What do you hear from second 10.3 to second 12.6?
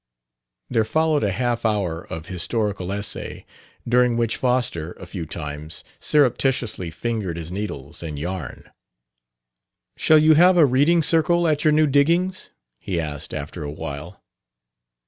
have a reading circle at your new diggings?"